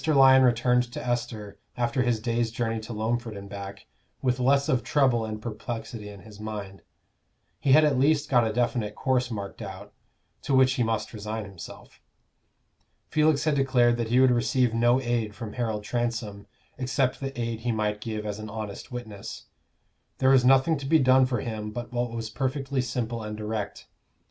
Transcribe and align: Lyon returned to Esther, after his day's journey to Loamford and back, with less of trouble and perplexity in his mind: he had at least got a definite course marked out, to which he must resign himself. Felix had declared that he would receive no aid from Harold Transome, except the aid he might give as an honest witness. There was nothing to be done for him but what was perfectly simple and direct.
Lyon 0.07 0.41
returned 0.41 0.91
to 0.93 1.07
Esther, 1.07 1.59
after 1.77 2.01
his 2.01 2.19
day's 2.19 2.49
journey 2.49 2.79
to 2.79 2.91
Loamford 2.91 3.37
and 3.37 3.47
back, 3.47 3.85
with 4.19 4.39
less 4.39 4.67
of 4.67 4.81
trouble 4.83 5.25
and 5.25 5.39
perplexity 5.43 6.09
in 6.09 6.21
his 6.21 6.39
mind: 6.39 6.81
he 7.59 7.73
had 7.73 7.83
at 7.85 7.99
least 7.99 8.27
got 8.27 8.43
a 8.43 8.51
definite 8.51 8.95
course 8.95 9.29
marked 9.29 9.61
out, 9.61 9.93
to 10.41 10.55
which 10.55 10.73
he 10.73 10.81
must 10.81 11.13
resign 11.13 11.45
himself. 11.45 12.01
Felix 13.11 13.43
had 13.43 13.53
declared 13.53 13.95
that 13.97 14.07
he 14.09 14.19
would 14.19 14.31
receive 14.31 14.73
no 14.73 14.99
aid 14.99 15.35
from 15.35 15.53
Harold 15.53 15.83
Transome, 15.83 16.47
except 16.79 17.19
the 17.19 17.39
aid 17.39 17.59
he 17.59 17.71
might 17.71 18.01
give 18.01 18.25
as 18.25 18.39
an 18.39 18.49
honest 18.49 18.91
witness. 18.91 19.45
There 20.17 20.31
was 20.31 20.43
nothing 20.43 20.79
to 20.79 20.87
be 20.87 20.97
done 20.97 21.27
for 21.27 21.41
him 21.41 21.69
but 21.69 21.93
what 21.93 22.09
was 22.09 22.31
perfectly 22.31 22.81
simple 22.81 23.21
and 23.21 23.37
direct. 23.37 23.85